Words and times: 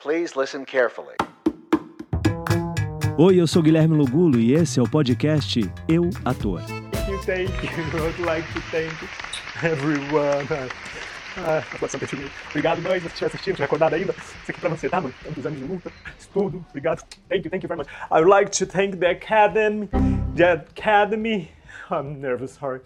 Please 0.00 0.36
listen 0.36 0.64
carefully. 0.64 1.16
Oi, 3.18 3.40
eu 3.40 3.48
sou 3.48 3.60
Guilherme 3.60 3.96
Lugulo 3.96 4.38
e 4.38 4.54
esse 4.54 4.78
é 4.78 4.82
o 4.82 4.88
podcast 4.88 5.60
Eu 5.88 6.08
Ator. 6.24 6.60
Thank 6.62 7.10
you, 7.10 7.18
thank 7.24 7.50
you. 7.64 7.98
I 7.98 8.02
would 8.02 8.22
like 8.22 8.46
to 8.52 8.60
thank 8.70 8.94
everyone. 9.64 10.46
Ah, 11.36 11.64
obrigado, 12.50 12.80
mãe, 12.80 13.00
se 13.00 13.08
você 13.08 13.08
estiver 13.08 13.26
assistindo, 13.26 13.54
estiver 13.54 13.64
acordado 13.64 13.94
ainda. 13.94 14.12
Isso 14.12 14.50
aqui 14.52 14.60
pra 14.60 14.70
você, 14.70 14.88
tá, 14.88 15.00
mãe? 15.00 15.12
Tantos 15.24 15.44
anos 15.44 15.58
de 15.58 15.64
luta, 15.64 15.90
estudo, 16.16 16.64
obrigado. 16.68 17.02
Thank 17.28 17.44
you, 17.46 17.50
thank 17.50 17.64
you 17.64 17.68
very 17.68 17.78
much. 17.78 17.88
I 18.08 18.20
would 18.20 18.30
like 18.30 18.52
to 18.52 18.66
thank 18.66 18.98
the 18.98 19.10
Academy, 19.10 19.88
the 20.36 20.64
Academy. 20.64 21.50
I'm 21.90 22.20
nervous, 22.20 22.52
sorry. 22.52 22.82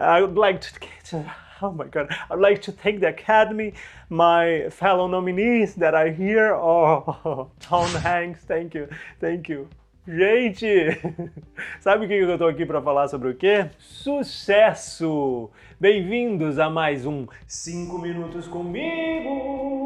I 0.00 0.22
would 0.22 0.38
like 0.38 0.60
to, 0.60 0.70
to 1.10 1.30
oh 1.62 1.72
my 1.72 1.86
god, 1.86 2.14
I'd 2.30 2.38
like 2.38 2.62
to 2.62 2.72
thank 2.72 3.00
the 3.00 3.08
Academy, 3.08 3.74
my 4.08 4.68
fellow 4.70 5.06
nominees 5.08 5.74
that 5.76 5.94
are 5.94 6.10
here. 6.10 6.54
Oh, 6.54 7.50
Tom 7.60 7.88
Hanks, 7.88 8.44
thank 8.44 8.74
you, 8.74 8.88
thank 9.20 9.48
you. 9.48 9.68
Gente, 10.06 10.98
sabe 11.80 12.06
o 12.06 12.08
que 12.08 12.14
eu 12.14 12.38
tô 12.38 12.46
aqui 12.46 12.64
para 12.64 12.80
falar 12.80 13.08
sobre 13.08 13.28
o 13.28 13.34
quê? 13.34 13.68
Sucesso! 13.78 15.50
Bem-vindos 15.78 16.58
a 16.58 16.70
mais 16.70 17.04
um 17.04 17.26
5 17.46 17.98
Minutos 17.98 18.48
Comigo! 18.48 19.76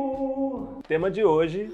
Tema 0.87 1.11
de 1.11 1.25
hoje: 1.25 1.69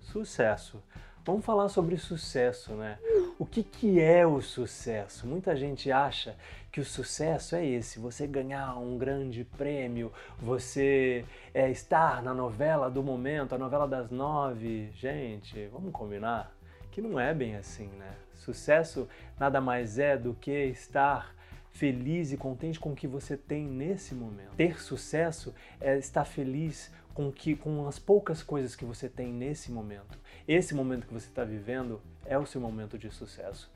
sucesso. 0.00 0.82
Vamos 1.24 1.44
falar 1.44 1.68
sobre 1.68 1.96
sucesso, 1.98 2.72
né? 2.72 2.98
O 3.38 3.44
que, 3.44 3.62
que 3.62 4.00
é 4.00 4.26
o 4.26 4.40
sucesso? 4.40 5.26
Muita 5.26 5.54
gente 5.54 5.92
acha 5.92 6.34
que 6.72 6.80
o 6.80 6.84
sucesso 6.84 7.54
é 7.54 7.64
esse: 7.64 7.98
você 7.98 8.26
ganhar 8.26 8.78
um 8.78 8.96
grande 8.96 9.44
prêmio, 9.44 10.12
você 10.38 11.24
é, 11.52 11.70
estar 11.70 12.22
na 12.22 12.32
novela 12.32 12.90
do 12.90 13.02
momento, 13.02 13.54
a 13.54 13.58
novela 13.58 13.86
das 13.86 14.10
nove. 14.10 14.90
Gente, 14.94 15.66
vamos 15.66 15.92
combinar 15.92 16.52
que 16.90 17.00
não 17.00 17.18
é 17.18 17.32
bem 17.32 17.56
assim, 17.56 17.86
né? 17.98 18.14
Sucesso 18.34 19.08
nada 19.38 19.60
mais 19.60 19.98
é 19.98 20.16
do 20.16 20.34
que 20.34 20.50
estar 20.50 21.34
feliz 21.70 22.32
e 22.32 22.36
contente 22.36 22.78
com 22.78 22.92
o 22.92 22.96
que 22.96 23.06
você 23.06 23.36
tem 23.36 23.66
nesse 23.66 24.14
momento. 24.14 24.54
Ter 24.56 24.80
sucesso 24.80 25.54
é 25.80 25.96
estar 25.98 26.24
feliz 26.24 26.92
com, 27.14 27.30
que, 27.30 27.56
com 27.56 27.86
as 27.86 27.98
poucas 27.98 28.42
coisas 28.42 28.74
que 28.74 28.84
você 28.84 29.08
tem 29.08 29.32
nesse 29.32 29.70
momento. 29.70 30.18
Esse 30.46 30.74
momento 30.74 31.06
que 31.06 31.12
você 31.12 31.28
está 31.28 31.44
vivendo 31.44 32.00
é 32.24 32.38
o 32.38 32.46
seu 32.46 32.60
momento 32.60 32.98
de 32.98 33.10
sucesso. 33.10 33.70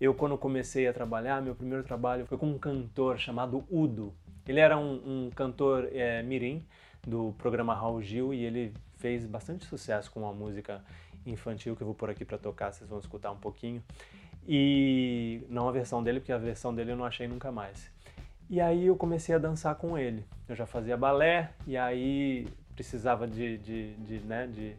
Eu, 0.00 0.14
quando 0.14 0.36
comecei 0.38 0.88
a 0.88 0.92
trabalhar, 0.92 1.42
meu 1.42 1.54
primeiro 1.54 1.84
trabalho 1.84 2.24
foi 2.24 2.38
com 2.38 2.46
um 2.46 2.58
cantor 2.58 3.18
chamado 3.18 3.64
Udo. 3.70 4.14
Ele 4.46 4.58
era 4.58 4.78
um, 4.78 5.26
um 5.26 5.30
cantor 5.30 5.88
é, 5.92 6.22
mirim 6.22 6.64
do 7.06 7.34
programa 7.38 7.74
Raul 7.74 8.02
Gil 8.02 8.32
e 8.32 8.44
ele 8.44 8.72
fez 8.96 9.26
bastante 9.26 9.64
sucesso 9.64 10.10
com 10.10 10.20
uma 10.20 10.32
música 10.32 10.82
infantil 11.26 11.76
que 11.76 11.82
eu 11.82 11.86
vou 11.86 11.94
por 11.94 12.10
aqui 12.10 12.24
para 12.24 12.38
tocar, 12.38 12.72
vocês 12.72 12.88
vão 12.88 12.98
escutar 12.98 13.30
um 13.30 13.36
pouquinho. 13.36 13.82
E 14.52 15.42
não 15.48 15.68
a 15.68 15.72
versão 15.72 16.02
dele, 16.02 16.18
porque 16.18 16.32
a 16.32 16.38
versão 16.38 16.74
dele 16.74 16.90
eu 16.90 16.96
não 16.96 17.04
achei 17.04 17.28
nunca 17.28 17.52
mais. 17.52 17.88
E 18.48 18.60
aí 18.60 18.86
eu 18.86 18.96
comecei 18.96 19.32
a 19.32 19.38
dançar 19.38 19.76
com 19.76 19.96
ele. 19.96 20.24
Eu 20.48 20.56
já 20.56 20.66
fazia 20.66 20.96
balé 20.96 21.50
e 21.68 21.76
aí 21.76 22.48
precisava 22.74 23.28
de, 23.28 23.58
de, 23.58 23.94
de, 23.94 24.18
né, 24.20 24.48
de 24.48 24.74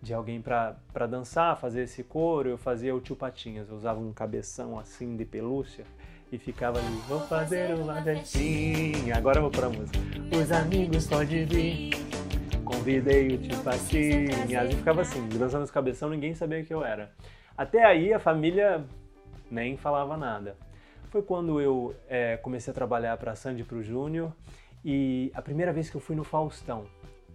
de 0.00 0.14
alguém 0.14 0.40
para 0.40 1.06
dançar, 1.08 1.56
fazer 1.56 1.82
esse 1.82 2.04
coro, 2.04 2.48
eu 2.48 2.58
fazia 2.58 2.94
o 2.94 3.00
tio 3.00 3.16
Patinhas, 3.16 3.68
eu 3.68 3.76
usava 3.76 3.98
um 3.98 4.12
cabeção 4.12 4.78
assim 4.78 5.16
de 5.16 5.24
pelúcia 5.24 5.84
e 6.30 6.38
ficava 6.38 6.78
ali, 6.78 6.96
vou 7.08 7.20
fazer 7.20 7.74
uma 7.74 8.00
festinha, 8.00 9.16
agora 9.16 9.38
eu 9.38 9.42
vou 9.42 9.50
pra 9.50 9.68
música. 9.68 9.98
Os 10.40 10.52
amigos 10.52 11.06
podem 11.06 11.44
vir, 11.46 11.90
convidei 12.64 13.28
o 13.28 13.38
tio 13.38 13.58
Patinhas, 13.58 14.70
e 14.70 14.76
ficava 14.76 15.00
assim, 15.00 15.26
dançando 15.30 15.64
os 15.64 15.70
cabeção, 15.70 16.08
ninguém 16.08 16.34
sabia 16.34 16.62
que 16.62 16.72
eu 16.72 16.84
era. 16.84 17.10
Até 17.58 17.84
aí 17.84 18.14
a 18.14 18.20
família 18.20 18.84
nem 19.50 19.76
falava 19.76 20.16
nada. 20.16 20.56
Foi 21.10 21.22
quando 21.22 21.60
eu 21.60 21.92
é, 22.08 22.36
comecei 22.36 22.70
a 22.70 22.74
trabalhar 22.74 23.16
para 23.16 23.34
Sandy 23.34 23.64
pro 23.64 23.82
Júnior 23.82 24.32
e 24.84 25.32
a 25.34 25.42
primeira 25.42 25.72
vez 25.72 25.90
que 25.90 25.96
eu 25.96 26.00
fui 26.00 26.14
no 26.14 26.22
Faustão. 26.22 26.84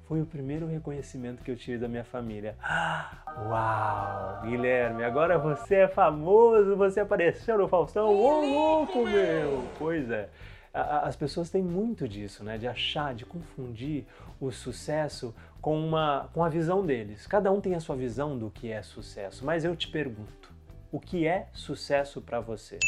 Foi 0.08 0.22
o 0.22 0.26
primeiro 0.26 0.66
reconhecimento 0.66 1.44
que 1.44 1.52
eu 1.52 1.58
tive 1.58 1.78
da 1.78 1.90
minha 1.90 2.06
família. 2.06 2.56
Uau, 3.50 4.42
Guilherme, 4.44 5.04
agora 5.04 5.38
você 5.38 5.76
é 5.76 5.88
famoso, 5.90 6.78
você 6.78 7.02
apareceu 7.02 7.58
no 7.58 7.68
Faustão. 7.68 8.08
Ô, 8.08 8.46
louco, 8.46 9.06
meu! 9.06 9.66
Pois 9.78 10.10
é. 10.10 10.30
As 10.74 11.16
pessoas 11.16 11.52
têm 11.52 11.62
muito 11.62 12.08
disso, 12.08 12.44
né? 12.44 12.58
De 12.58 12.68
achar, 12.68 13.14
de 13.14 13.26
confundir 13.26 14.06
o 14.42 14.52
sucesso 14.52 15.34
com, 15.62 15.80
uma, 15.80 16.30
com 16.34 16.44
a 16.44 16.50
visão 16.50 16.84
deles. 16.84 17.28
Cada 17.28 17.52
um 17.52 17.62
tem 17.62 17.76
a 17.76 17.80
sua 17.80 17.96
visão 17.96 18.38
do 18.38 18.50
que 18.50 18.72
é 18.72 18.82
sucesso. 18.82 19.46
Mas 19.46 19.64
eu 19.64 19.76
te 19.76 19.88
pergunto, 19.88 20.52
o 20.92 21.00
que 21.00 21.28
é 21.28 21.48
sucesso 21.54 22.22
para 22.22 22.40
você? 22.40 22.80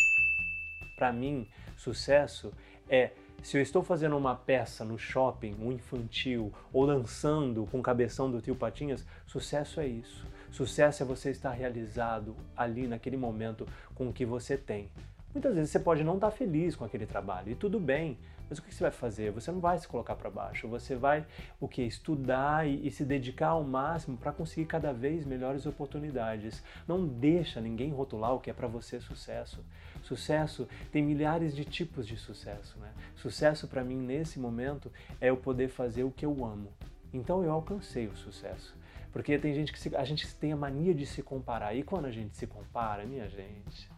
Para 0.95 1.13
mim, 1.13 1.47
sucesso 1.77 2.51
é 2.89 3.11
se 3.43 3.57
eu 3.57 3.61
estou 3.61 3.83
fazendo 3.83 4.17
uma 4.17 4.35
peça 4.35 4.83
no 4.83 4.97
shopping, 4.97 5.55
um 5.59 5.71
infantil, 5.71 6.51
ou 6.73 6.87
dançando 6.87 7.67
com 7.67 7.79
o 7.79 7.83
cabeção 7.83 8.31
do 8.31 8.41
tio 8.41 8.55
Patinhas, 8.55 9.05
sucesso 9.27 9.79
é 9.79 9.87
isso. 9.87 10.25
Sucesso 10.51 11.03
é 11.03 11.05
você 11.05 11.29
estar 11.29 11.51
realizado 11.51 12.35
ali 12.57 12.87
naquele 12.87 13.17
momento 13.17 13.67
com 13.93 14.09
o 14.09 14.13
que 14.13 14.25
você 14.25 14.57
tem. 14.57 14.89
Muitas 15.35 15.53
vezes 15.53 15.69
você 15.69 15.79
pode 15.79 16.01
não 16.01 16.15
estar 16.15 16.31
feliz 16.31 16.77
com 16.77 16.85
aquele 16.85 17.05
trabalho 17.05 17.51
e 17.51 17.55
tudo 17.55 17.77
bem, 17.77 18.17
mas 18.49 18.57
o 18.57 18.61
que 18.61 18.73
você 18.73 18.83
vai 18.83 18.91
fazer? 18.91 19.31
Você 19.31 19.51
não 19.51 19.59
vai 19.59 19.77
se 19.77 19.85
colocar 19.85 20.15
para 20.15 20.29
baixo, 20.29 20.65
você 20.65 20.95
vai 20.95 21.27
o 21.59 21.67
que 21.67 21.81
estudar 21.81 22.65
e, 22.65 22.87
e, 22.87 22.89
se 22.89 23.03
dedicar 23.03 23.49
ao 23.49 23.61
máximo 23.61 24.15
para 24.15 24.31
conseguir 24.31 24.65
cada 24.65 24.93
vez 24.93 25.25
melhores 25.25 25.65
oportunidades. 25.65 26.63
Não 26.87 27.05
deixa 27.05 27.59
ninguém 27.59 27.91
rotular 27.91 28.33
o 28.33 28.39
que 28.39 28.49
é 28.49 28.53
para 28.53 28.65
você 28.65 28.97
sucesso. 29.01 29.61
Sucesso 30.03 30.69
tem 30.89 31.03
milhares 31.03 31.53
de 31.53 31.65
tipos 31.65 32.07
de 32.07 32.15
sucesso, 32.15 32.79
né? 32.79 32.93
Sucesso 33.17 33.67
para 33.67 33.83
mim 33.83 33.97
nesse 33.97 34.39
momento 34.39 34.89
é 35.19 35.31
eu 35.31 35.35
poder 35.35 35.67
fazer 35.67 36.05
o 36.05 36.11
que 36.11 36.25
eu 36.25 36.45
amo. 36.45 36.71
Então 37.13 37.43
eu 37.43 37.51
alcancei 37.51 38.07
o 38.07 38.15
sucesso. 38.15 38.73
Porque 39.11 39.37
tem 39.37 39.53
gente 39.53 39.73
que 39.73 39.79
se, 39.79 39.93
a 39.97 40.05
gente 40.05 40.33
tem 40.35 40.53
a 40.53 40.57
mania 40.57 40.93
de 40.93 41.05
se 41.05 41.21
comparar. 41.21 41.73
E 41.73 41.83
quando 41.83 42.05
a 42.05 42.11
gente 42.11 42.37
se 42.37 42.47
compara, 42.47 43.05
minha 43.05 43.29
gente, 43.29 43.89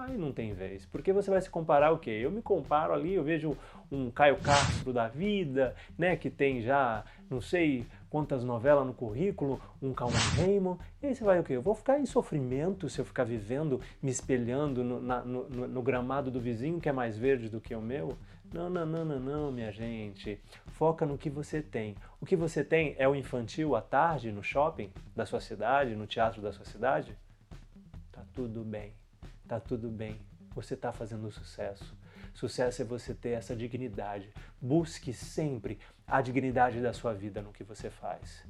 Aí 0.00 0.16
não 0.16 0.32
tem 0.32 0.54
vez, 0.54 0.86
porque 0.86 1.12
você 1.12 1.30
vai 1.30 1.42
se 1.42 1.50
comparar 1.50 1.92
o 1.92 1.98
quê? 1.98 2.10
Eu 2.10 2.30
me 2.30 2.40
comparo 2.40 2.94
ali, 2.94 3.12
eu 3.12 3.22
vejo 3.22 3.54
um 3.92 4.10
Caio 4.10 4.38
Castro 4.38 4.94
da 4.94 5.08
vida, 5.08 5.76
né, 5.98 6.16
que 6.16 6.30
tem 6.30 6.62
já 6.62 7.04
não 7.28 7.38
sei 7.38 7.86
quantas 8.08 8.42
novelas 8.42 8.86
no 8.86 8.94
currículo, 8.94 9.60
um 9.80 9.92
Calma 9.92 10.18
Raymond, 10.36 10.80
e 11.02 11.08
aí 11.08 11.14
você 11.14 11.22
vai 11.22 11.38
o 11.38 11.44
quê? 11.44 11.52
Eu 11.52 11.60
vou 11.60 11.74
ficar 11.74 12.00
em 12.00 12.06
sofrimento 12.06 12.88
se 12.88 12.98
eu 12.98 13.04
ficar 13.04 13.24
vivendo, 13.24 13.78
me 14.02 14.10
espelhando 14.10 14.82
no, 14.82 15.02
na, 15.02 15.20
no, 15.20 15.46
no 15.48 15.82
gramado 15.82 16.30
do 16.30 16.40
vizinho 16.40 16.80
que 16.80 16.88
é 16.88 16.92
mais 16.92 17.18
verde 17.18 17.50
do 17.50 17.60
que 17.60 17.74
o 17.74 17.82
meu? 17.82 18.16
Não, 18.54 18.70
não, 18.70 18.86
não, 18.86 19.04
não, 19.04 19.20
não, 19.20 19.52
minha 19.52 19.70
gente. 19.70 20.40
Foca 20.68 21.04
no 21.04 21.18
que 21.18 21.28
você 21.28 21.62
tem. 21.62 21.94
O 22.20 22.26
que 22.26 22.34
você 22.34 22.64
tem 22.64 22.96
é 22.98 23.06
o 23.06 23.14
infantil 23.14 23.76
à 23.76 23.82
tarde 23.82 24.32
no 24.32 24.42
shopping 24.42 24.90
da 25.14 25.26
sua 25.26 25.40
cidade, 25.40 25.94
no 25.94 26.06
teatro 26.06 26.40
da 26.40 26.52
sua 26.52 26.64
cidade? 26.64 27.16
Tá 28.10 28.24
tudo 28.34 28.64
bem 28.64 28.99
tá 29.50 29.58
tudo 29.58 29.88
bem, 29.88 30.16
você 30.54 30.74
está 30.74 30.92
fazendo 30.92 31.28
sucesso. 31.32 31.96
Sucesso 32.32 32.82
é 32.82 32.84
você 32.84 33.12
ter 33.12 33.30
essa 33.30 33.56
dignidade. 33.56 34.32
Busque 34.60 35.12
sempre 35.12 35.76
a 36.06 36.22
dignidade 36.22 36.80
da 36.80 36.92
sua 36.92 37.12
vida 37.12 37.42
no 37.42 37.52
que 37.52 37.64
você 37.64 37.90
faz. 37.90 38.44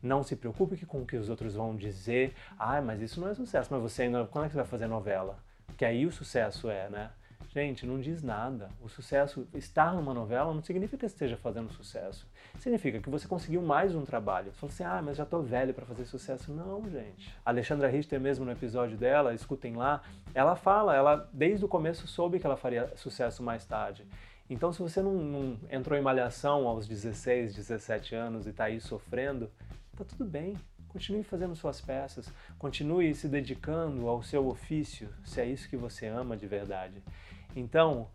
Não 0.00 0.22
se 0.22 0.36
preocupe 0.36 0.86
com 0.86 1.02
o 1.02 1.06
que 1.06 1.16
os 1.16 1.28
outros 1.28 1.54
vão 1.54 1.74
dizer. 1.74 2.36
Ah, 2.56 2.80
mas 2.80 3.00
isso 3.00 3.20
não 3.20 3.28
é 3.28 3.34
sucesso. 3.34 3.68
Mas 3.72 3.82
você 3.82 4.02
ainda. 4.02 4.24
Quando 4.26 4.44
é 4.44 4.46
que 4.46 4.52
você 4.52 4.58
vai 4.60 4.66
fazer 4.66 4.86
novela? 4.86 5.42
Que 5.76 5.84
aí 5.84 6.06
o 6.06 6.12
sucesso 6.12 6.70
é, 6.70 6.88
né? 6.88 7.10
Gente, 7.54 7.86
não 7.86 8.00
diz 8.00 8.20
nada. 8.20 8.68
O 8.82 8.88
sucesso, 8.88 9.46
estar 9.54 9.94
numa 9.94 10.12
novela 10.12 10.52
não 10.52 10.60
significa 10.60 10.98
que 10.98 11.06
esteja 11.06 11.36
fazendo 11.36 11.72
sucesso. 11.72 12.26
Significa 12.58 12.98
que 12.98 13.08
você 13.08 13.28
conseguiu 13.28 13.62
mais 13.62 13.94
um 13.94 14.04
trabalho. 14.04 14.52
Você 14.52 14.58
fala 14.58 14.72
assim, 14.72 14.82
ah, 14.82 15.00
mas 15.00 15.16
já 15.16 15.22
estou 15.22 15.40
velho 15.40 15.72
para 15.72 15.86
fazer 15.86 16.04
sucesso. 16.04 16.52
Não, 16.52 16.82
gente. 16.90 17.32
A 17.44 17.50
Alexandra 17.50 17.86
Richter, 17.86 18.20
mesmo 18.20 18.44
no 18.44 18.50
episódio 18.50 18.98
dela, 18.98 19.32
escutem 19.32 19.76
lá, 19.76 20.02
ela 20.34 20.56
fala, 20.56 20.96
ela 20.96 21.30
desde 21.32 21.64
o 21.64 21.68
começo 21.68 22.08
soube 22.08 22.40
que 22.40 22.46
ela 22.46 22.56
faria 22.56 22.90
sucesso 22.96 23.40
mais 23.40 23.64
tarde. 23.64 24.04
Então, 24.50 24.72
se 24.72 24.82
você 24.82 25.00
não, 25.00 25.14
não 25.14 25.56
entrou 25.70 25.96
em 25.96 26.02
malhação 26.02 26.66
aos 26.66 26.88
16, 26.88 27.54
17 27.54 28.16
anos 28.16 28.46
e 28.46 28.50
está 28.50 28.64
aí 28.64 28.80
sofrendo, 28.80 29.48
tá 29.96 30.04
tudo 30.04 30.24
bem. 30.24 30.56
Continue 30.94 31.24
fazendo 31.24 31.56
suas 31.56 31.80
peças, 31.80 32.32
continue 32.56 33.16
se 33.16 33.26
dedicando 33.26 34.06
ao 34.06 34.22
seu 34.22 34.46
ofício, 34.46 35.08
se 35.24 35.40
é 35.40 35.44
isso 35.44 35.68
que 35.68 35.76
você 35.76 36.06
ama 36.06 36.36
de 36.36 36.46
verdade. 36.46 37.02
Então, 37.56 38.06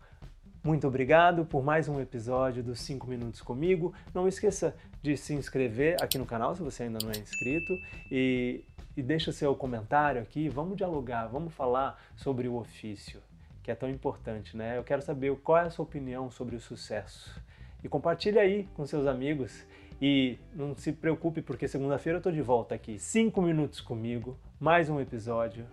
muito 0.64 0.88
obrigado 0.88 1.44
por 1.44 1.62
mais 1.62 1.90
um 1.90 2.00
episódio 2.00 2.62
dos 2.62 2.80
5 2.80 3.06
Minutos 3.06 3.42
comigo. 3.42 3.92
Não 4.14 4.26
esqueça 4.26 4.74
de 5.02 5.14
se 5.14 5.34
inscrever 5.34 6.02
aqui 6.02 6.16
no 6.16 6.24
canal 6.24 6.56
se 6.56 6.62
você 6.62 6.84
ainda 6.84 6.98
não 7.02 7.10
é 7.10 7.18
inscrito 7.18 7.74
e, 8.10 8.64
e 8.96 9.02
deixa 9.02 9.30
seu 9.30 9.54
comentário 9.54 10.22
aqui. 10.22 10.48
Vamos 10.48 10.78
dialogar, 10.78 11.26
vamos 11.26 11.52
falar 11.52 12.02
sobre 12.16 12.48
o 12.48 12.54
ofício, 12.54 13.20
que 13.62 13.70
é 13.70 13.74
tão 13.74 13.90
importante, 13.90 14.56
né? 14.56 14.78
Eu 14.78 14.84
quero 14.84 15.02
saber 15.02 15.36
qual 15.40 15.58
é 15.58 15.66
a 15.66 15.70
sua 15.70 15.82
opinião 15.82 16.30
sobre 16.30 16.56
o 16.56 16.60
sucesso. 16.60 17.38
E 17.82 17.88
compartilhe 17.88 18.38
aí 18.38 18.68
com 18.74 18.86
seus 18.86 19.06
amigos 19.06 19.66
E 20.00 20.38
não 20.54 20.74
se 20.74 20.92
preocupe 20.92 21.42
porque 21.42 21.68
segunda-feira 21.68 22.18
eu 22.18 22.22
tô 22.22 22.30
de 22.30 22.40
volta 22.40 22.74
aqui. 22.74 22.98
Cinco 22.98 23.42
minutos 23.42 23.80
comigo, 23.80 24.38
mais 24.58 24.88
um 24.88 24.98
episódio. 25.00 25.66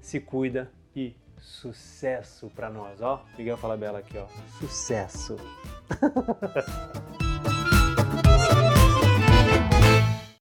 Se 0.00 0.20
cuida 0.20 0.70
e 0.94 1.16
sucesso 1.38 2.50
para 2.54 2.68
nós, 2.70 3.00
ó. 3.00 3.24
Miguel 3.36 3.56
Fala 3.56 3.76
Bela 3.76 3.98
aqui, 4.00 4.18
ó. 4.18 4.26
Sucesso. 4.58 5.36